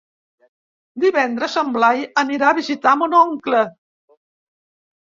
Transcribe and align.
Divendres 1.03 1.59
en 1.63 1.69
Blai 1.77 2.03
anirà 2.23 2.51
a 2.51 2.57
visitar 2.63 2.97
mon 3.05 3.17
oncle. 3.23 3.65